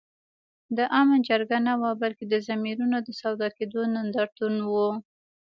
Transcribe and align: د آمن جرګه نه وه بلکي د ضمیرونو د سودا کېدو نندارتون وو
د 0.77 0.79
آمن 0.99 1.19
جرګه 1.27 1.57
نه 1.67 1.73
وه 1.81 1.91
بلکي 2.01 2.25
د 2.29 2.35
ضمیرونو 2.47 2.97
د 3.03 3.09
سودا 3.21 3.47
کېدو 3.57 3.79
نندارتون 3.95 4.53
وو 4.71 4.89